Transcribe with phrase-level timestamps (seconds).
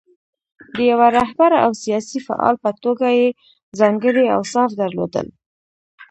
[0.75, 3.27] د یوه رهبر او سیاسي فعال په توګه یې
[3.79, 5.27] ځانګړي اوصاف درلودل.